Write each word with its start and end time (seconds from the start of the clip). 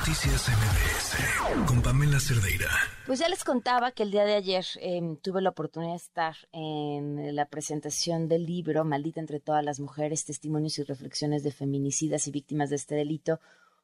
Noticias 0.00 0.48
MBS 0.48 1.66
con 1.66 1.82
Pamela 1.82 2.18
Cerdeira. 2.18 2.70
Pues 3.04 3.18
ya 3.18 3.28
les 3.28 3.44
contaba 3.44 3.92
que 3.92 4.02
el 4.02 4.10
día 4.10 4.24
de 4.24 4.32
ayer 4.32 4.64
em, 4.76 5.16
tuve 5.16 5.42
la 5.42 5.50
oportunidad 5.50 5.92
de 5.92 5.96
estar 5.96 6.36
en 6.52 7.36
la 7.36 7.44
presentación 7.44 8.26
del 8.26 8.46
libro 8.46 8.86
Maldita 8.86 9.20
entre 9.20 9.40
todas 9.40 9.62
las 9.62 9.78
mujeres, 9.78 10.24
testimonios 10.24 10.78
y 10.78 10.84
reflexiones 10.84 11.42
de 11.42 11.52
feminicidas 11.52 12.26
y 12.26 12.30
víctimas 12.30 12.70
de 12.70 12.76
este 12.76 12.94
delito 12.94 13.40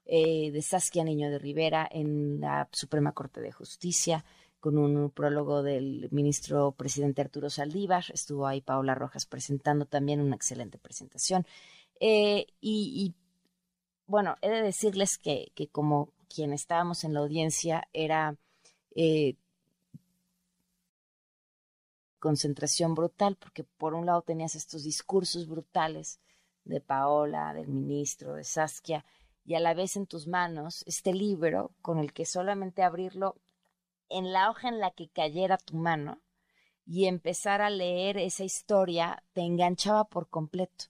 eh, 0.06 0.50
de 0.52 0.62
Saskia 0.62 1.04
Niño 1.04 1.28
de 1.28 1.38
Rivera 1.38 1.86
en 1.90 2.40
la 2.40 2.66
Suprema 2.72 3.12
Corte 3.12 3.42
de 3.42 3.52
Justicia 3.52 4.24
con 4.58 4.78
un 4.78 5.10
prólogo 5.10 5.62
del 5.62 6.08
ministro 6.12 6.72
presidente 6.72 7.20
Arturo 7.20 7.50
Saldívar. 7.50 8.04
Estuvo 8.14 8.46
ahí 8.46 8.62
Paola 8.62 8.94
Rojas 8.94 9.26
presentando 9.26 9.84
también 9.84 10.22
una 10.22 10.36
excelente 10.36 10.78
presentación. 10.78 11.46
Eh, 12.00 12.46
y, 12.60 13.14
bueno, 14.06 14.36
he 14.40 14.48
de 14.48 14.62
decirles 14.62 15.18
que, 15.18 15.52
que, 15.54 15.68
como 15.68 16.12
quien 16.28 16.52
estábamos 16.52 17.04
en 17.04 17.14
la 17.14 17.20
audiencia 17.20 17.88
era 17.92 18.36
eh, 18.94 19.36
concentración 22.18 22.94
brutal, 22.94 23.36
porque 23.36 23.64
por 23.64 23.94
un 23.94 24.06
lado 24.06 24.22
tenías 24.22 24.54
estos 24.54 24.82
discursos 24.82 25.48
brutales 25.48 26.20
de 26.64 26.80
Paola, 26.80 27.54
del 27.54 27.68
ministro, 27.68 28.34
de 28.34 28.44
Saskia, 28.44 29.04
y 29.44 29.54
a 29.54 29.60
la 29.60 29.74
vez 29.74 29.96
en 29.96 30.06
tus 30.06 30.26
manos 30.26 30.82
este 30.86 31.12
libro 31.12 31.70
con 31.82 31.98
el 31.98 32.12
que 32.12 32.24
solamente 32.24 32.82
abrirlo 32.82 33.36
en 34.08 34.32
la 34.32 34.50
hoja 34.50 34.68
en 34.68 34.80
la 34.80 34.90
que 34.90 35.08
cayera 35.08 35.56
tu 35.56 35.76
mano 35.76 36.20
y 36.84 37.06
empezar 37.06 37.60
a 37.60 37.70
leer 37.70 38.16
esa 38.16 38.44
historia 38.44 39.22
te 39.32 39.42
enganchaba 39.42 40.04
por 40.04 40.28
completo. 40.28 40.86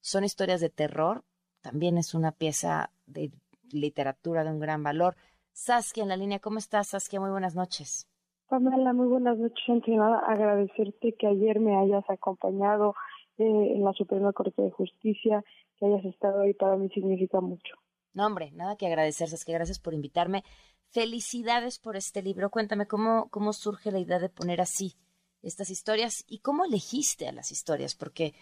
Son 0.00 0.24
historias 0.24 0.60
de 0.60 0.70
terror, 0.70 1.24
también 1.60 1.98
es 1.98 2.14
una 2.14 2.32
pieza 2.32 2.90
de 3.06 3.30
literatura 3.72 4.44
de 4.44 4.50
un 4.50 4.60
gran 4.60 4.82
valor. 4.82 5.16
Saskia 5.52 6.02
en 6.02 6.08
la 6.08 6.16
línea, 6.16 6.38
¿cómo 6.38 6.58
estás 6.58 6.88
Saskia? 6.88 7.20
Muy 7.20 7.30
buenas 7.30 7.54
noches. 7.54 8.08
Pamela, 8.48 8.92
muy 8.92 9.06
buenas 9.06 9.38
noches. 9.38 9.64
Antes 9.68 9.94
nada, 9.94 10.18
agradecerte 10.26 11.14
que 11.18 11.26
ayer 11.26 11.60
me 11.60 11.76
hayas 11.76 12.04
acompañado 12.08 12.94
eh, 13.38 13.44
en 13.44 13.84
la 13.84 13.92
Suprema 13.92 14.32
Corte 14.32 14.62
de 14.62 14.70
Justicia, 14.70 15.44
que 15.76 15.86
hayas 15.86 16.04
estado 16.04 16.40
ahí, 16.40 16.54
para 16.54 16.76
mí 16.76 16.88
significa 16.88 17.40
mucho. 17.40 17.76
No, 18.12 18.26
hombre, 18.26 18.50
nada 18.52 18.76
que 18.76 18.86
agradecer, 18.86 19.28
Saskia, 19.28 19.54
gracias 19.54 19.78
por 19.78 19.94
invitarme. 19.94 20.42
Felicidades 20.88 21.78
por 21.78 21.96
este 21.96 22.22
libro. 22.22 22.50
Cuéntame 22.50 22.86
cómo, 22.86 23.28
cómo 23.30 23.52
surge 23.52 23.92
la 23.92 24.00
idea 24.00 24.18
de 24.18 24.28
poner 24.28 24.60
así 24.60 24.96
estas 25.42 25.70
historias 25.70 26.24
y 26.26 26.40
cómo 26.40 26.64
elegiste 26.64 27.28
a 27.28 27.32
las 27.32 27.52
historias, 27.52 27.94
porque 27.94 28.34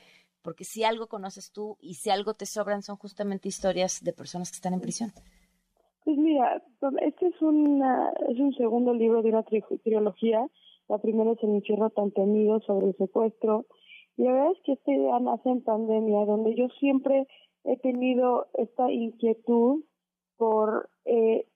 porque 0.49 0.65
si 0.65 0.83
algo 0.83 1.09
conoces 1.09 1.53
tú 1.53 1.77
y 1.79 1.93
si 2.01 2.09
algo 2.09 2.33
te 2.33 2.47
sobran 2.47 2.81
son 2.81 2.97
justamente 2.97 3.49
historias 3.49 4.03
de 4.03 4.15
personas 4.15 4.51
que 4.51 4.55
están 4.55 4.73
en 4.73 4.81
prisión. 4.81 5.11
Pues 6.07 6.17
mira, 6.17 6.63
este 7.03 7.27
es, 7.27 7.43
una, 7.43 8.15
es 8.31 8.41
un 8.41 8.55
segundo 8.55 8.95
libro 8.95 9.21
de 9.21 9.29
una 9.29 9.43
trilogía. 9.43 10.49
La 10.89 10.97
primera 10.97 11.33
es 11.33 11.43
El 11.43 11.51
infierno 11.51 11.91
tan 11.91 12.13
temido 12.13 12.61
sobre 12.61 12.87
el 12.87 12.97
secuestro. 12.97 13.67
Y 14.17 14.23
la 14.23 14.33
verdad 14.33 14.53
es 14.53 14.63
que 14.65 14.73
este 14.73 14.93
día 14.93 15.21
nace 15.21 15.51
en 15.51 15.63
pandemia, 15.63 16.25
donde 16.25 16.55
yo 16.55 16.69
siempre 16.81 17.27
he 17.65 17.77
tenido 17.77 18.47
esta 18.55 18.91
inquietud 18.91 19.85
por 20.39 20.89
eh, 21.05 21.47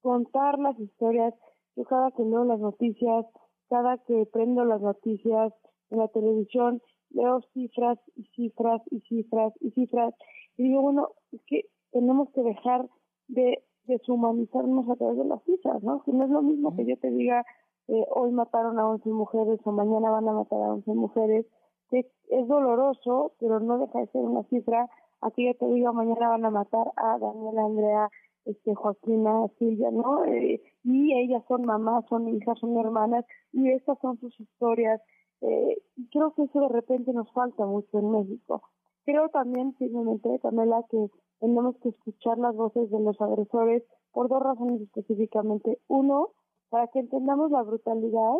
contar 0.00 0.60
las 0.60 0.78
historias. 0.78 1.34
Yo 1.74 1.82
cada 1.86 2.12
que 2.12 2.22
leo 2.22 2.44
las 2.44 2.60
noticias, 2.60 3.26
cada 3.68 3.98
que 3.98 4.26
prendo 4.32 4.64
las 4.64 4.80
noticias 4.80 5.52
en 5.90 5.98
la 5.98 6.06
televisión, 6.06 6.80
leo 7.10 7.40
cifras 7.54 7.98
y 8.16 8.24
cifras 8.34 8.82
y 8.90 9.00
cifras 9.00 9.52
y 9.60 9.70
cifras. 9.72 10.14
Y 10.56 10.64
digo, 10.64 10.82
bueno, 10.82 11.08
es 11.32 11.40
que 11.46 11.66
tenemos 11.92 12.30
que 12.30 12.42
dejar 12.42 12.88
de 13.28 13.62
deshumanizarnos 13.84 14.88
a 14.88 14.96
través 14.96 15.18
de 15.18 15.24
las 15.24 15.42
cifras, 15.44 15.82
¿no? 15.82 16.02
Que 16.02 16.12
no 16.12 16.24
es 16.24 16.30
lo 16.30 16.42
mismo 16.42 16.76
que 16.76 16.84
yo 16.84 16.96
te 16.98 17.10
diga, 17.10 17.44
eh, 17.88 18.04
hoy 18.10 18.30
mataron 18.32 18.78
a 18.78 18.88
11 18.88 19.08
mujeres 19.10 19.60
o 19.64 19.72
mañana 19.72 20.10
van 20.10 20.28
a 20.28 20.32
matar 20.32 20.60
a 20.60 20.72
11 20.74 20.92
mujeres, 20.92 21.46
que 21.90 22.10
es 22.28 22.48
doloroso, 22.48 23.32
pero 23.40 23.60
no 23.60 23.78
deja 23.78 24.00
de 24.00 24.06
ser 24.08 24.20
una 24.20 24.42
cifra. 24.44 24.90
Aquí 25.22 25.46
yo 25.46 25.54
te 25.54 25.66
digo, 25.66 25.92
mañana 25.94 26.28
van 26.28 26.44
a 26.44 26.50
matar 26.50 26.92
a 26.96 27.18
Daniela 27.18 27.64
Andrea, 27.64 28.10
este 28.44 28.74
Joaquina, 28.74 29.48
Silvia, 29.58 29.90
¿no? 29.90 30.24
Eh, 30.26 30.60
y 30.84 31.14
ellas 31.18 31.42
son 31.48 31.64
mamás, 31.64 32.04
son 32.08 32.28
hijas, 32.28 32.58
son 32.58 32.76
hermanas, 32.76 33.24
y 33.52 33.70
estas 33.70 33.98
son 34.00 34.18
sus 34.18 34.38
historias, 34.38 35.00
eh, 35.40 35.82
creo 36.10 36.34
que 36.34 36.42
eso 36.44 36.60
de 36.60 36.68
repente 36.68 37.12
nos 37.12 37.30
falta 37.32 37.66
mucho 37.66 37.98
en 37.98 38.10
México. 38.10 38.62
Creo 39.04 39.28
también, 39.30 39.74
simplemente, 39.78 40.38
Camela, 40.40 40.84
que 40.90 41.10
tenemos 41.40 41.76
que 41.78 41.90
escuchar 41.90 42.38
las 42.38 42.54
voces 42.54 42.90
de 42.90 43.00
los 43.00 43.20
agresores 43.20 43.82
por 44.12 44.28
dos 44.28 44.42
razones 44.42 44.82
específicamente. 44.82 45.78
Uno, 45.88 46.30
para 46.68 46.88
que 46.88 46.98
entendamos 47.00 47.50
la 47.50 47.62
brutalidad 47.62 48.34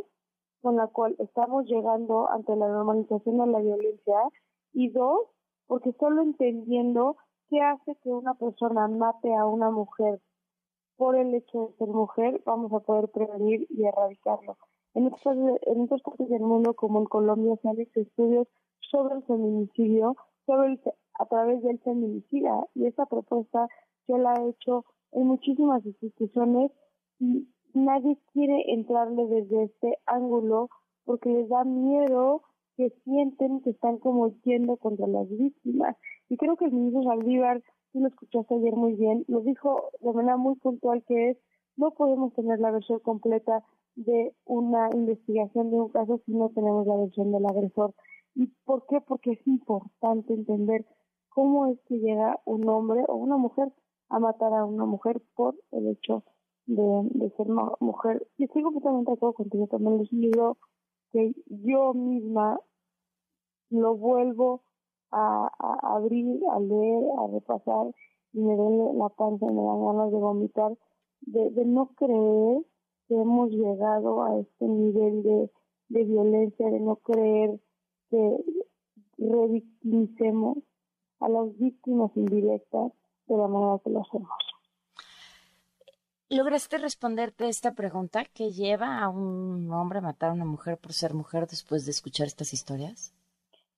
con 0.60 0.76
la 0.76 0.88
cual 0.88 1.14
estamos 1.18 1.66
llegando 1.66 2.28
ante 2.30 2.54
la 2.56 2.68
normalización 2.68 3.38
de 3.38 3.46
la 3.46 3.60
violencia. 3.60 4.16
Y 4.72 4.90
dos, 4.90 5.20
porque 5.66 5.92
solo 5.98 6.22
entendiendo 6.22 7.16
qué 7.48 7.60
hace 7.62 7.96
que 8.02 8.10
una 8.10 8.34
persona 8.34 8.88
mate 8.88 9.34
a 9.34 9.46
una 9.46 9.70
mujer 9.70 10.20
por 10.96 11.16
el 11.16 11.34
hecho 11.34 11.68
de 11.68 11.76
ser 11.76 11.88
mujer, 11.88 12.42
vamos 12.44 12.72
a 12.72 12.80
poder 12.80 13.08
prevenir 13.08 13.66
y 13.70 13.84
erradicarlo. 13.84 14.56
En 14.94 15.06
otras, 15.06 15.36
en 15.62 15.80
otras 15.82 16.02
partes 16.02 16.28
del 16.28 16.42
mundo, 16.42 16.74
como 16.74 16.98
en 17.00 17.04
Colombia, 17.04 17.56
se 17.62 17.68
han 17.68 17.80
hecho 17.80 18.00
estudios 18.00 18.48
sobre 18.80 19.16
el 19.16 19.22
feminicidio, 19.24 20.16
sobre 20.46 20.80
a 21.18 21.26
través 21.26 21.62
del 21.62 21.78
feminicida, 21.80 22.66
y 22.74 22.86
esta 22.86 23.06
propuesta 23.06 23.68
yo 24.06 24.18
la 24.18 24.34
he 24.34 24.48
hecho 24.50 24.84
en 25.12 25.26
muchísimas 25.26 25.84
instituciones 25.84 26.70
y 27.18 27.48
nadie 27.74 28.18
quiere 28.32 28.72
entrarle 28.72 29.26
desde 29.26 29.64
este 29.64 29.98
ángulo 30.06 30.68
porque 31.04 31.30
les 31.30 31.48
da 31.48 31.64
miedo 31.64 32.42
que 32.76 32.90
sienten 33.04 33.60
que 33.60 33.70
están 33.70 33.98
como 33.98 34.28
yendo 34.44 34.76
contra 34.76 35.06
las 35.06 35.28
víctimas. 35.28 35.96
Y 36.28 36.36
creo 36.36 36.56
que 36.56 36.66
el 36.66 36.72
ministro 36.72 37.02
Saldívar, 37.02 37.62
tú 37.92 38.00
lo 38.00 38.08
escuchaste 38.08 38.54
ayer 38.54 38.74
muy 38.74 38.94
bien, 38.94 39.24
lo 39.26 39.40
dijo 39.40 39.90
de 40.00 40.12
manera 40.12 40.36
muy 40.36 40.54
puntual 40.56 41.02
que 41.06 41.30
es, 41.30 41.38
no 41.76 41.90
podemos 41.92 42.32
tener 42.34 42.60
la 42.60 42.70
versión 42.70 43.00
completa 43.00 43.64
de 43.98 44.32
una 44.44 44.90
investigación 44.94 45.70
de 45.70 45.76
un 45.76 45.88
caso 45.88 46.20
si 46.24 46.32
no 46.32 46.50
tenemos 46.50 46.86
la 46.86 46.96
versión 46.96 47.32
del 47.32 47.44
agresor. 47.46 47.94
¿Y 48.34 48.46
por 48.64 48.86
qué? 48.86 49.00
Porque 49.00 49.32
es 49.32 49.46
importante 49.46 50.34
entender 50.34 50.86
cómo 51.30 51.66
es 51.66 51.80
que 51.86 51.98
llega 51.98 52.40
un 52.44 52.68
hombre 52.68 53.04
o 53.08 53.16
una 53.16 53.36
mujer 53.36 53.72
a 54.08 54.20
matar 54.20 54.54
a 54.54 54.64
una 54.64 54.84
mujer 54.84 55.20
por 55.34 55.56
el 55.72 55.88
hecho 55.88 56.22
de, 56.66 57.32
ser 57.36 57.48
mujer. 57.80 58.24
Y 58.36 58.44
estoy 58.44 58.62
completamente 58.62 59.10
de 59.10 59.16
acuerdo 59.16 59.34
contigo, 59.34 59.66
también 59.66 59.98
les 59.98 60.10
digo 60.10 60.58
que 61.10 61.34
yo 61.46 61.92
misma 61.92 62.60
lo 63.70 63.96
vuelvo 63.96 64.62
a, 65.10 65.50
abrir, 65.82 66.40
a 66.52 66.60
leer, 66.60 67.04
a 67.18 67.26
repasar 67.32 67.92
y 68.32 68.40
me 68.40 68.54
duele 68.54 68.94
la 68.94 69.08
panza 69.08 69.44
y 69.44 69.52
me 69.52 69.62
dan 69.62 69.84
ganas 69.86 70.12
de 70.12 70.18
vomitar, 70.18 70.78
de, 71.22 71.50
de 71.50 71.64
no 71.64 71.88
creer 71.96 72.62
que 73.08 73.14
hemos 73.14 73.50
llegado 73.50 74.22
a 74.22 74.38
este 74.38 74.66
nivel 74.66 75.22
de, 75.22 75.50
de 75.88 76.04
violencia, 76.04 76.70
de 76.70 76.80
no 76.80 76.96
creer 76.96 77.58
que 78.10 78.44
revictimicemos 79.18 80.58
a 81.20 81.28
las 81.28 81.58
víctimas 81.58 82.10
indirectas 82.16 82.92
de 83.26 83.36
la 83.36 83.48
manera 83.48 83.80
que 83.82 83.90
lo 83.90 84.02
hacemos. 84.02 84.30
¿Lograste 86.30 86.76
responderte 86.76 87.48
esta 87.48 87.72
pregunta 87.72 88.24
que 88.26 88.50
lleva 88.50 88.98
a 88.98 89.08
un 89.08 89.72
hombre 89.72 89.98
a 89.98 90.02
matar 90.02 90.30
a 90.30 90.34
una 90.34 90.44
mujer 90.44 90.76
por 90.76 90.92
ser 90.92 91.14
mujer 91.14 91.46
después 91.46 91.86
de 91.86 91.90
escuchar 91.90 92.26
estas 92.26 92.52
historias? 92.52 93.14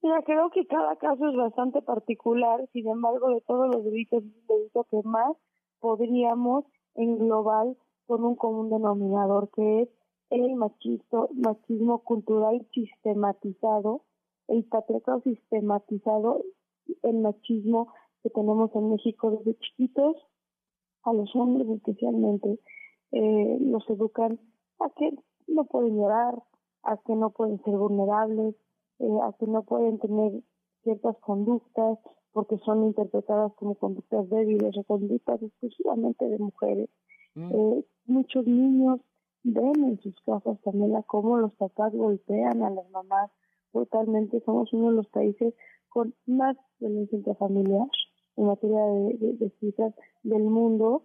Mira, 0.03 0.23
creo 0.23 0.51
que 0.51 0.67
cada 0.67 0.97
caso 0.97 1.29
es 1.29 1.37
bastante 1.37 1.81
particular, 1.81 2.67
sin 2.73 2.89
embargo, 2.89 3.29
de 3.29 3.41
todos 3.43 3.73
los 3.73 3.85
delitos, 3.85 4.25
es 4.25 4.31
el 4.35 4.47
delito 4.49 4.85
que 4.91 5.01
más 5.05 5.37
podríamos 5.79 6.65
englobar 6.95 7.67
con 8.11 8.25
un 8.25 8.35
común 8.35 8.71
denominador 8.71 9.51
que 9.51 9.83
es 9.83 9.89
el 10.31 10.57
machismo, 10.57 11.29
machismo 11.33 12.01
cultural 12.01 12.67
sistematizado, 12.75 14.03
el 14.49 14.65
patriarcado 14.65 15.21
sistematizado, 15.21 16.43
el 17.05 17.19
machismo 17.19 17.95
que 18.25 18.31
tenemos 18.31 18.75
en 18.75 18.91
México 18.91 19.31
desde 19.31 19.57
chiquitos, 19.61 20.17
a 21.05 21.13
los 21.13 21.31
hombres 21.37 21.69
especialmente, 21.69 22.59
eh, 23.13 23.59
los 23.61 23.89
educan 23.89 24.41
a 24.81 24.91
que 24.91 25.17
no 25.47 25.67
pueden 25.67 25.95
llorar, 25.97 26.35
a 26.83 26.97
que 26.97 27.15
no 27.15 27.31
pueden 27.31 27.63
ser 27.63 27.77
vulnerables, 27.77 28.57
eh, 28.99 29.19
a 29.23 29.33
que 29.39 29.47
no 29.47 29.63
pueden 29.63 30.01
tener 30.01 30.33
ciertas 30.83 31.17
conductas 31.19 31.97
porque 32.33 32.59
son 32.65 32.87
interpretadas 32.87 33.53
como 33.55 33.77
conductas 33.77 34.29
débiles 34.31 34.77
o 34.77 34.83
conductas 34.83 35.41
exclusivamente 35.45 36.29
de 36.29 36.39
mujeres. 36.41 36.91
Mm. 37.37 37.53
Eh, 37.55 37.85
muchos 38.31 38.47
niños 38.47 39.01
ven 39.43 39.85
en 39.85 40.01
sus 40.03 40.15
casas 40.23 40.61
también 40.63 40.95
a 40.95 41.03
cómo 41.03 41.37
los 41.39 41.53
papás 41.55 41.93
golpean 41.93 42.63
a 42.63 42.71
las 42.71 42.89
mamás 42.91 43.31
brutalmente. 43.73 44.41
Somos 44.45 44.73
uno 44.73 44.91
de 44.91 44.97
los 44.97 45.09
países 45.09 45.55
con 45.89 46.15
más 46.27 46.57
violencia 46.79 47.19
intrafamiliar 47.19 47.89
en 48.37 48.47
materia 48.47 48.85
de, 48.85 49.37
de, 49.39 49.51
cifras 49.59 49.95
del 50.23 50.45
mundo. 50.45 51.03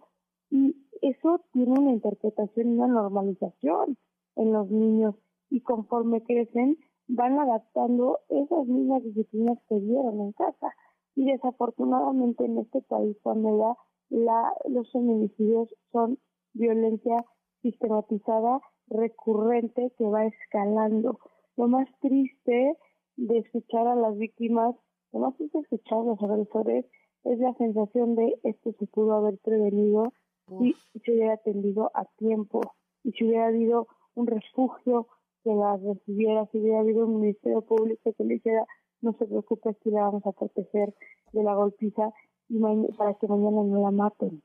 Y 0.50 0.76
eso 1.02 1.40
tiene 1.52 1.78
una 1.78 1.92
interpretación 1.92 2.68
y 2.68 2.74
una 2.74 2.86
normalización 2.86 3.96
en 4.36 4.52
los 4.52 4.70
niños 4.70 5.16
y 5.50 5.62
conforme 5.62 6.22
crecen 6.22 6.78
van 7.08 7.38
adaptando 7.40 8.20
esas 8.28 8.66
mismas 8.68 9.02
disciplinas 9.02 9.58
que 9.68 9.80
vieron 9.80 10.20
en 10.20 10.32
casa. 10.32 10.72
Y 11.16 11.24
desafortunadamente 11.24 12.44
en 12.44 12.58
este 12.58 12.82
país, 12.82 13.16
cuando 13.22 13.76
la, 14.10 14.52
los 14.68 14.92
feminicidios 14.92 15.68
son 15.90 16.18
violencia 16.56 17.24
sistematizada, 17.62 18.60
recurrente, 18.88 19.92
que 19.98 20.04
va 20.04 20.26
escalando. 20.26 21.18
Lo 21.56 21.68
más 21.68 21.88
triste 22.00 22.76
de 23.16 23.38
escuchar 23.38 23.86
a 23.86 23.94
las 23.94 24.16
víctimas, 24.16 24.74
lo 25.12 25.20
más 25.20 25.36
triste 25.36 25.58
de 25.58 25.62
escuchar 25.62 25.98
a 25.98 26.04
los 26.04 26.22
agresores, 26.22 26.86
es 27.24 27.38
la 27.38 27.54
sensación 27.54 28.14
de 28.14 28.38
esto 28.44 28.72
se 28.78 28.86
pudo 28.86 29.14
haber 29.14 29.38
prevenido 29.38 30.12
si 30.60 30.74
se 31.04 31.12
hubiera 31.12 31.34
atendido 31.34 31.90
a 31.94 32.04
tiempo 32.16 32.60
y 33.02 33.12
si 33.12 33.24
hubiera 33.24 33.46
habido 33.46 33.88
un 34.14 34.28
refugio 34.28 35.08
que 35.42 35.52
las 35.52 35.82
recibiera, 35.82 36.46
si 36.46 36.60
hubiera 36.60 36.80
habido 36.80 37.06
un 37.06 37.20
ministerio 37.20 37.62
público 37.62 38.12
que 38.12 38.24
le 38.24 38.34
dijera 38.34 38.64
no 39.00 39.12
se 39.14 39.26
preocupe, 39.26 39.70
aquí 39.70 39.90
la 39.90 40.02
vamos 40.02 40.24
a 40.26 40.32
proteger 40.32 40.94
de 41.32 41.42
la 41.42 41.54
golpiza 41.54 42.12
y 42.48 42.58
para 42.96 43.14
que 43.14 43.26
mañana 43.26 43.62
no 43.62 43.80
la 43.80 43.90
maten, 43.90 44.42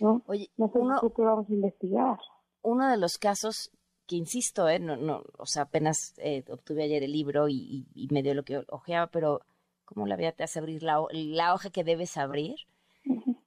¿no? 0.00 0.22
Oye, 0.26 0.50
no 0.56 0.68
se 0.68 0.78
preocupe, 0.78 1.22
vamos 1.22 1.48
a 1.48 1.52
investigar. 1.52 2.18
Uno 2.62 2.90
de 2.90 2.96
los 2.96 3.18
casos 3.18 3.70
que 4.06 4.16
insisto, 4.16 4.68
¿eh? 4.68 4.78
no, 4.78 4.96
no, 4.96 5.22
o 5.38 5.46
sea, 5.46 5.62
apenas 5.62 6.14
eh, 6.18 6.44
obtuve 6.48 6.84
ayer 6.84 7.02
el 7.02 7.12
libro 7.12 7.48
y, 7.48 7.86
y, 7.94 8.08
me 8.10 8.22
dio 8.22 8.34
lo 8.34 8.44
que 8.44 8.64
ojeaba, 8.68 9.06
pero 9.08 9.40
como 9.84 10.06
la 10.06 10.16
vida 10.16 10.32
te 10.32 10.44
hace 10.44 10.58
abrir 10.58 10.82
la, 10.82 11.02
la 11.12 11.54
hoja 11.54 11.70
que 11.70 11.84
debes 11.84 12.16
abrir, 12.16 12.56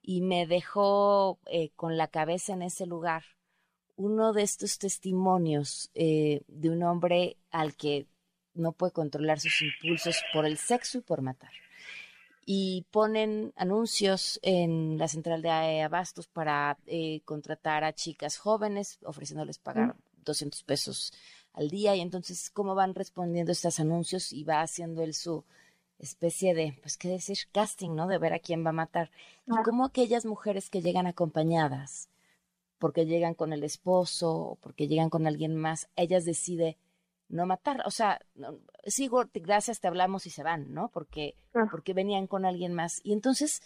y 0.01 0.21
me 0.21 0.45
dejó 0.45 1.39
eh, 1.45 1.71
con 1.75 1.97
la 1.97 2.07
cabeza 2.07 2.53
en 2.53 2.61
ese 2.61 2.85
lugar 2.85 3.23
uno 3.97 4.33
de 4.33 4.43
estos 4.43 4.77
testimonios 4.77 5.89
eh, 5.95 6.41
de 6.47 6.69
un 6.69 6.83
hombre 6.83 7.37
al 7.49 7.75
que 7.75 8.07
no 8.53 8.73
puede 8.73 8.91
controlar 8.91 9.39
sus 9.39 9.61
impulsos 9.61 10.21
por 10.33 10.45
el 10.45 10.57
sexo 10.57 10.99
y 10.99 11.01
por 11.01 11.21
matar. 11.21 11.51
Y 12.45 12.85
ponen 12.91 13.53
anuncios 13.55 14.39
en 14.43 14.97
la 14.99 15.07
central 15.07 15.41
de 15.41 15.81
abastos 15.81 16.27
para 16.27 16.77
eh, 16.85 17.21
contratar 17.25 17.83
a 17.83 17.93
chicas 17.93 18.37
jóvenes, 18.37 18.99
ofreciéndoles 19.03 19.57
pagar 19.57 19.95
200 20.23 20.63
pesos 20.63 21.11
al 21.53 21.69
día. 21.69 21.95
Y 21.95 22.01
entonces, 22.01 22.51
¿cómo 22.51 22.75
van 22.75 22.93
respondiendo 22.93 23.51
estos 23.51 23.79
anuncios? 23.79 24.31
Y 24.31 24.43
va 24.43 24.61
haciendo 24.61 25.01
él 25.01 25.15
su 25.15 25.43
especie 25.97 26.53
de, 26.53 26.77
pues, 26.81 26.97
¿qué 26.97 27.09
decir? 27.09 27.37
Casting, 27.51 27.95
¿no? 27.95 28.07
De 28.07 28.19
ver 28.19 28.33
a 28.33 28.39
quién 28.39 28.63
va 28.63 28.69
a 28.69 28.73
matar. 28.73 29.09
Y 29.47 29.63
cómo 29.63 29.85
aquellas 29.85 30.25
mujeres 30.25 30.69
que 30.69 30.81
llegan 30.81 31.07
acompañadas 31.07 32.09
porque 32.77 33.05
llegan 33.05 33.33
con 33.33 33.53
el 33.53 33.63
esposo 33.63 34.31
o 34.31 34.55
porque 34.55 34.87
llegan 34.87 35.09
con 35.09 35.27
alguien 35.27 35.55
más, 35.55 35.89
ellas 35.95 36.25
deciden 36.25 36.75
no 37.27 37.45
matar. 37.45 37.81
O 37.85 37.91
sea, 37.91 38.19
sigo, 38.85 39.25
gracias, 39.33 39.79
te 39.79 39.87
hablamos 39.87 40.25
y 40.25 40.29
se 40.29 40.43
van, 40.43 40.73
¿no? 40.73 40.89
Porque, 40.89 41.35
ah. 41.53 41.67
porque 41.69 41.93
venían 41.93 42.27
con 42.27 42.45
alguien 42.45 42.73
más. 42.73 43.01
Y 43.03 43.13
entonces, 43.13 43.61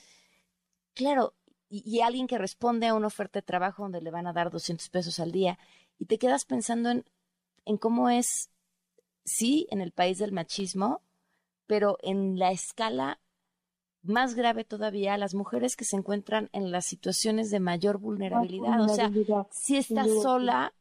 claro, 0.94 1.34
y, 1.70 2.02
alguien 2.02 2.28
que 2.28 2.38
responde 2.38 2.88
a 2.88 2.96
una 2.96 3.08
oferta 3.08 3.40
de 3.40 3.46
trabajo 3.46 3.84
donde 3.84 4.02
le 4.02 4.12
van 4.12 4.26
a 4.26 4.34
dar 4.34 4.50
200 4.50 4.90
pesos 4.90 5.20
al 5.20 5.32
día, 5.32 5.60
y 6.00 6.06
te 6.06 6.18
quedas 6.18 6.46
pensando 6.46 6.90
en, 6.90 7.06
en 7.66 7.78
cómo 7.78 8.10
es, 8.10 8.50
sí, 9.24 9.68
en 9.70 9.82
el 9.82 9.92
país 9.92 10.18
del 10.18 10.32
machismo, 10.32 11.02
pero 11.68 11.98
en 12.02 12.40
la 12.40 12.52
escala 12.52 13.20
más 14.02 14.34
grave 14.34 14.64
todavía, 14.64 15.18
las 15.18 15.36
mujeres 15.36 15.76
que 15.76 15.86
se 15.86 15.98
encuentran 15.98 16.50
en 16.54 16.72
las 16.72 16.86
situaciones 16.86 17.52
de 17.52 17.60
mayor 17.60 17.98
vulnerabilidad. 17.98 18.82
O 18.82 18.90
sea, 18.90 19.12
si 19.52 19.78
estás 19.78 20.08
sola, 20.24 20.74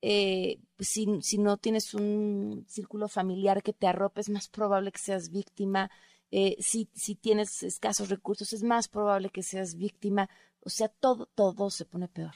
eh, 0.00 0.58
si, 0.84 1.06
si, 1.20 1.38
no 1.38 1.56
tienes 1.56 1.94
un 1.94 2.64
círculo 2.66 3.08
familiar 3.08 3.62
que 3.62 3.72
te 3.72 3.86
arrope, 3.86 4.20
es 4.20 4.30
más 4.30 4.48
probable 4.48 4.92
que 4.92 4.98
seas 4.98 5.30
víctima. 5.30 5.90
Eh, 6.30 6.56
si, 6.58 6.88
si 6.94 7.14
tienes 7.14 7.62
escasos 7.62 8.08
recursos, 8.08 8.52
es 8.52 8.62
más 8.62 8.88
probable 8.88 9.30
que 9.30 9.42
seas 9.42 9.76
víctima. 9.76 10.28
O 10.64 10.70
sea, 10.70 10.88
todo, 10.88 11.26
todo 11.34 11.70
se 11.70 11.84
pone 11.84 12.08
peor. 12.08 12.32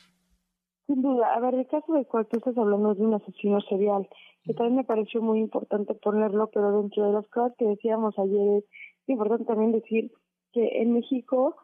Sin 0.86 1.02
duda. 1.02 1.34
A 1.34 1.40
ver, 1.40 1.54
el 1.54 1.66
caso 1.66 1.92
de 1.92 2.04
cual 2.04 2.26
tú 2.26 2.38
estás 2.38 2.56
hablando 2.58 2.94
de 2.94 3.02
un 3.02 3.14
asesino 3.14 3.60
serial, 3.62 4.08
que 4.44 4.54
también 4.54 4.76
me 4.76 4.84
pareció 4.84 5.20
muy 5.20 5.40
importante 5.40 5.94
ponerlo, 5.94 6.50
pero 6.52 6.80
dentro 6.80 7.06
de 7.06 7.12
las 7.12 7.26
cosas 7.28 7.54
que 7.58 7.64
decíamos 7.64 8.16
ayer 8.18 8.58
es 8.58 9.08
importante 9.08 9.44
también 9.44 9.72
decir 9.72 10.12
que 10.52 10.82
en 10.82 10.92
México 10.92 11.56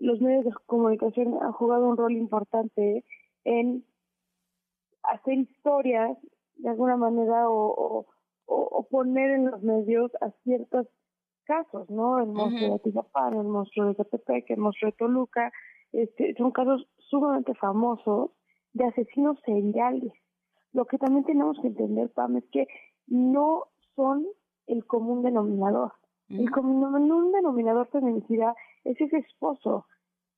los 0.00 0.20
medios 0.20 0.44
de 0.44 0.52
comunicación 0.66 1.36
han 1.40 1.52
jugado 1.52 1.88
un 1.88 1.96
rol 1.96 2.12
importante 2.12 3.04
en 3.44 3.84
hacer 5.02 5.34
historias 5.34 6.16
de 6.56 6.68
alguna 6.68 6.96
manera 6.96 7.48
o, 7.48 8.06
o, 8.46 8.86
poner 8.90 9.30
en 9.30 9.50
los 9.50 9.62
medios 9.62 10.10
a 10.20 10.30
ciertos 10.42 10.86
casos, 11.44 11.88
¿no? 11.90 12.18
El 12.18 12.26
monstruo 12.26 12.68
de 12.68 12.74
Atizapán, 12.74 13.34
el 13.34 13.46
monstruo 13.46 13.88
de 13.88 13.96
Catepec, 13.96 14.50
el 14.50 14.58
monstruo 14.58 14.90
de 14.90 14.96
Toluca, 14.96 15.52
este, 15.92 16.34
son 16.36 16.50
casos 16.50 16.86
sumamente 16.98 17.54
famosos 17.54 18.30
de 18.72 18.84
asesinos 18.84 19.38
seriales. 19.44 20.12
Lo 20.72 20.86
que 20.86 20.98
también 20.98 21.24
tenemos 21.24 21.58
que 21.60 21.68
entender, 21.68 22.10
Pam, 22.10 22.36
es 22.36 22.44
que 22.50 22.66
no 23.06 23.64
son 23.94 24.26
el 24.66 24.86
común 24.86 25.22
denominador. 25.22 25.92
El 26.28 26.50
común 26.50 27.30
denominador 27.32 27.88
feminicida 27.88 28.54
es 28.84 28.98
ese 28.98 29.18
esposo, 29.18 29.86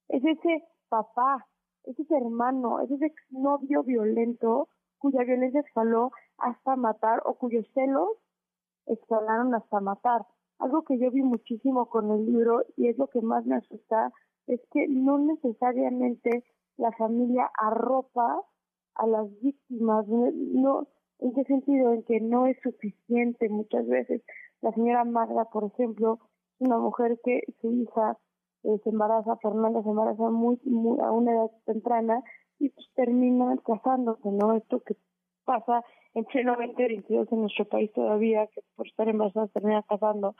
es 0.09 0.25
ese 0.25 0.65
papá, 0.89 1.47
es 1.85 1.99
ese 1.99 2.17
hermano, 2.17 2.81
es 2.81 2.91
ese 2.91 3.13
novio 3.31 3.83
violento 3.83 4.69
cuya 4.99 5.25
violencia 5.25 5.61
escaló 5.61 6.11
hasta 6.39 6.77
matar 6.77 7.23
o 7.25 7.35
cuyos 7.35 7.67
celos 7.75 8.11
escalaron 8.87 9.55
hasta 9.55 9.81
matar. 9.81 10.27
Algo 10.59 10.85
que 10.85 10.99
yo 10.99 11.11
vi 11.11 11.23
muchísimo 11.23 11.87
con 11.87 12.11
el 12.11 12.27
libro 12.27 12.63
y 12.77 12.89
es 12.89 12.99
lo 12.99 13.09
que 13.09 13.21
más 13.21 13.45
me 13.45 13.57
asusta 13.57 14.13
es 14.47 14.61
que 14.73 14.87
no 14.89 15.19
necesariamente 15.19 16.45
la 16.77 16.93
familia 16.93 17.51
arropa 17.59 18.43
a 18.95 19.07
las 19.07 19.29
víctimas, 19.41 20.07
no, 20.09 20.89
¿en 21.19 21.35
qué 21.35 21.45
sentido? 21.45 21.93
En 21.93 22.03
que 22.05 22.21
no 22.21 22.47
es 22.47 22.57
suficiente 22.63 23.49
muchas 23.49 23.87
veces 23.87 24.23
la 24.65 24.73
señora 24.73 25.05
Magda, 25.05 25.45
por 25.45 25.65
ejemplo, 25.65 26.19
es 26.55 26.67
una 26.67 26.79
mujer 26.79 27.21
que 27.23 27.43
su 27.61 27.71
hija 27.71 28.17
eh, 28.65 28.79
se 28.83 28.91
embaraza, 28.91 29.37
Fernanda 29.37 29.83
se 29.83 29.91
embaraza 29.91 30.31
muy, 30.31 30.59
muy, 30.65 30.99
a 31.01 31.13
una 31.13 31.33
edad 31.33 31.51
temprana 31.67 32.23
y 32.59 32.71
pues 32.71 32.87
termina 32.95 33.57
casándose, 33.65 34.31
¿no? 34.31 34.55
Esto 34.55 34.81
que 34.81 34.97
pasa 35.45 35.85
en 36.15 36.25
pleno 36.25 36.53
2022 36.57 37.31
en 37.33 37.41
nuestro 37.43 37.65
país 37.67 37.93
todavía, 37.93 38.47
que 38.47 38.63
por 38.77 38.87
estar 38.87 39.09
embarazada 39.09 39.49
termina 39.49 39.83
casando. 39.83 40.35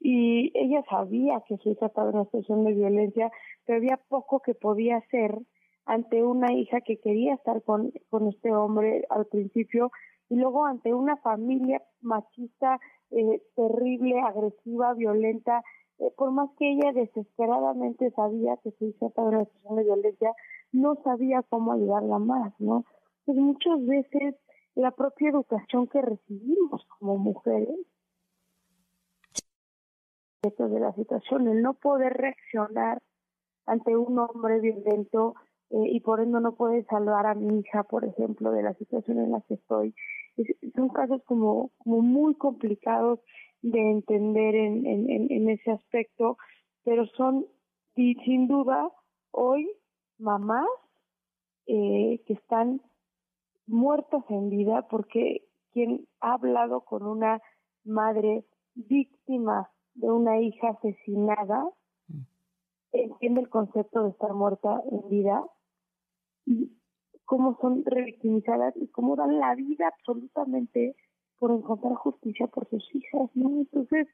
Y 0.00 0.50
ella 0.54 0.82
sabía 0.88 1.42
que 1.46 1.56
su 1.58 1.70
hija 1.70 1.86
estaba 1.86 2.10
en 2.10 2.16
una 2.16 2.24
situación 2.24 2.64
de 2.64 2.72
violencia, 2.72 3.30
pero 3.64 3.78
había 3.78 3.98
poco 4.08 4.40
que 4.40 4.54
podía 4.54 4.96
hacer 4.96 5.38
ante 5.84 6.22
una 6.22 6.52
hija 6.52 6.80
que 6.80 6.98
quería 6.98 7.34
estar 7.34 7.62
con, 7.62 7.92
con 8.10 8.28
este 8.28 8.52
hombre 8.52 9.04
al 9.08 9.26
principio 9.26 9.90
y 10.28 10.36
luego 10.36 10.66
ante 10.66 10.92
una 10.92 11.16
familia 11.16 11.82
machista 12.00 12.78
eh, 13.10 13.42
terrible, 13.56 14.20
agresiva, 14.20 14.92
violenta, 14.94 15.62
eh, 15.98 16.12
por 16.16 16.30
más 16.30 16.50
que 16.58 16.72
ella 16.72 16.92
desesperadamente 16.92 18.10
sabía 18.12 18.56
que 18.58 18.70
su 18.72 18.86
hija 18.86 19.06
estaba 19.06 19.28
en 19.28 19.36
una 19.36 19.44
situación 19.46 19.76
de 19.76 19.84
violencia, 19.84 20.34
no 20.72 20.96
sabía 21.02 21.42
cómo 21.42 21.72
ayudarla 21.72 22.18
más, 22.18 22.52
¿no? 22.58 22.84
Pues 23.24 23.36
muchas 23.38 23.84
veces 23.84 24.34
la 24.74 24.92
propia 24.92 25.30
educación 25.30 25.88
que 25.88 26.00
recibimos 26.00 26.84
como 26.98 27.18
mujeres 27.18 27.76
de 30.42 30.80
la 30.80 30.92
situación, 30.94 31.48
el 31.48 31.62
no 31.62 31.74
poder 31.74 32.12
reaccionar 32.14 33.02
ante 33.66 33.96
un 33.96 34.18
hombre 34.18 34.60
violento 34.60 35.34
eh, 35.70 35.82
y 35.90 36.00
por 36.00 36.20
ende 36.20 36.40
no 36.40 36.54
poder 36.54 36.86
salvar 36.86 37.26
a 37.26 37.34
mi 37.34 37.58
hija, 37.58 37.82
por 37.82 38.04
ejemplo, 38.04 38.52
de 38.52 38.62
la 38.62 38.72
situación 38.74 39.18
en 39.18 39.32
la 39.32 39.40
que 39.42 39.54
estoy, 39.54 39.94
son 40.74 40.88
casos 40.90 41.22
como, 41.24 41.70
como 41.78 42.00
muy 42.00 42.34
complicados 42.36 43.20
de 43.62 43.80
entender 43.80 44.54
en, 44.54 44.86
en, 44.86 45.30
en 45.30 45.50
ese 45.50 45.72
aspecto, 45.72 46.36
pero 46.84 47.06
son 47.16 47.46
y 47.98 48.14
sin 48.24 48.46
duda 48.46 48.92
hoy 49.32 49.68
mamás 50.18 50.68
eh, 51.66 52.22
que 52.26 52.34
están 52.34 52.80
muertas 53.66 54.22
en 54.28 54.50
vida 54.50 54.86
porque 54.88 55.48
quien 55.72 56.06
ha 56.20 56.34
hablado 56.34 56.82
con 56.82 57.04
una 57.04 57.42
madre 57.84 58.44
víctima 58.74 59.68
de 59.94 60.10
una 60.10 60.40
hija 60.40 60.68
asesinada 60.68 61.64
mm. 62.06 62.20
entiende 62.92 63.40
el 63.40 63.48
concepto 63.48 64.04
de 64.04 64.10
estar 64.10 64.32
muerta 64.32 64.80
en 64.92 65.08
vida 65.08 65.44
cómo 67.24 67.58
son 67.60 67.84
revictimizadas 67.84 68.76
y 68.76 68.88
cómo 68.88 69.16
dan 69.16 69.40
la 69.40 69.54
vida 69.56 69.88
absolutamente 69.88 70.94
por 71.38 71.52
encontrar 71.52 71.94
justicia 71.94 72.46
por 72.48 72.68
sus 72.68 72.94
hijas, 72.94 73.30
¿no? 73.34 73.48
Entonces, 73.48 74.08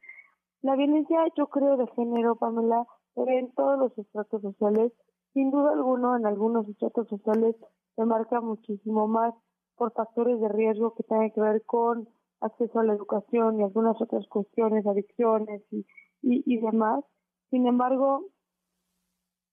la 0.62 0.76
violencia, 0.76 1.19
yo 1.37 1.49
creo, 1.49 1.76
de 1.76 1.87
género, 1.88 2.37
Pamela, 2.37 2.87
ve 3.16 3.38
en 3.38 3.52
todos 3.52 3.78
los 3.78 3.99
estratos 3.99 4.43
sociales 4.43 4.93
sin 5.35 5.50
duda 5.50 5.73
alguno 5.73 6.16
en 6.16 6.26
algunos 6.26 6.66
estratos 6.69 7.09
sociales 7.09 7.57
se 7.97 8.04
marca 8.04 8.40
muchísimo 8.40 9.09
más 9.09 9.35
por 9.76 9.93
factores 9.93 10.40
de 10.40 10.49
riesgo 10.49 10.95
que 10.95 11.02
tienen 11.02 11.33
que 11.33 11.40
ver 11.40 11.64
con 11.66 12.09
acceso 12.40 12.78
a 12.78 12.85
la 12.85 12.95
educación 12.95 13.59
y 13.59 13.64
algunas 13.64 14.00
otras 14.00 14.26
cuestiones, 14.28 14.87
adicciones 14.87 15.62
y, 15.73 15.85
y, 16.23 16.61
demás. 16.61 17.04
Sin 17.50 17.66
embargo, 17.66 18.26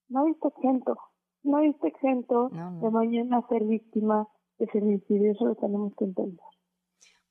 nadie 0.09 0.31
está 0.31 0.49
exento, 0.49 0.97
nadie 1.43 1.69
está 1.69 1.87
exento 1.87 2.49
de 2.49 2.89
mañana 2.91 3.45
ser 3.49 3.63
víctima 3.63 4.27
de 4.59 4.67
feminicidio, 4.67 5.31
eso 5.31 5.45
lo 5.45 5.55
tenemos 5.55 5.95
que 5.95 6.05
entender. 6.05 6.50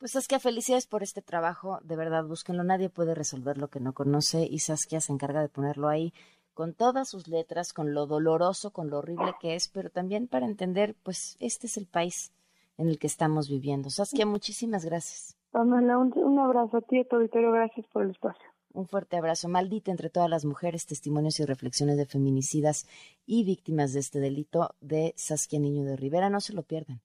Pues 0.00 0.12
Saskia, 0.12 0.40
felicidades 0.40 0.87
por 0.87 1.02
este 1.02 1.21
trabajo, 1.21 1.78
de 1.83 1.95
verdad, 1.95 2.25
búsquenlo, 2.25 2.64
nadie 2.64 2.88
puede 2.88 3.14
resolver 3.14 3.59
lo 3.59 3.69
que 3.69 3.80
no 3.80 3.92
conoce 3.92 4.49
y 4.50 4.61
Saskia 4.61 4.99
se 5.02 5.12
encarga 5.12 5.42
de 5.42 5.50
ponerlo 5.50 5.90
ahí 5.90 6.14
con 6.54 6.73
todas 6.73 7.11
sus 7.11 7.28
letras, 7.28 7.75
con 7.75 7.92
lo 7.92 8.07
doloroso, 8.07 8.71
con 8.71 8.88
lo 8.88 8.97
horrible 8.97 9.35
que 9.42 9.57
es, 9.57 9.69
pero 9.69 9.90
también 9.90 10.26
para 10.26 10.47
entender, 10.47 10.97
pues 11.02 11.37
este 11.38 11.66
es 11.66 11.76
el 11.76 11.87
país 11.87 12.33
en 12.78 12.88
el 12.88 12.99
que 12.99 13.09
estamos 13.09 13.50
viviendo. 13.50 13.90
Saskia, 13.90 14.25
muchísimas 14.25 14.87
gracias. 14.87 15.37
Pamela, 15.50 15.99
un, 15.99 16.38
abrazo 16.38 16.78
a 16.78 16.80
ti, 16.80 17.00
a 17.00 17.04
tu 17.04 17.16
auditorio, 17.16 17.52
gracias 17.52 17.87
por 17.92 18.02
el 18.02 18.12
espacio. 18.12 18.47
Un 18.73 18.88
fuerte 18.88 19.19
abrazo. 19.19 19.50
Maldita 19.50 19.90
entre 19.90 20.09
todas 20.09 20.30
las 20.30 20.47
mujeres, 20.47 20.87
testimonios 20.87 21.38
y 21.40 21.45
reflexiones 21.45 21.99
de 21.99 22.07
feminicidas 22.07 22.87
y 23.26 23.45
víctimas 23.45 23.92
de 23.92 24.00
este 24.00 24.19
delito 24.19 24.75
de 24.80 25.12
Saskia 25.19 25.59
Niño 25.59 25.85
de 25.85 25.97
Rivera. 25.97 26.30
No 26.30 26.40
se 26.40 26.54
lo 26.54 26.62
pierdan. 26.62 27.02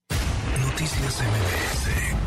Noticias 0.62 1.22
MBS 1.22 2.25